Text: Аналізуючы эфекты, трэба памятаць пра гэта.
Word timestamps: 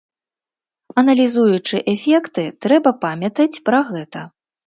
Аналізуючы 1.01 1.77
эфекты, 1.93 2.47
трэба 2.67 2.93
памятаць 3.05 3.61
пра 3.67 3.85
гэта. 3.93 4.27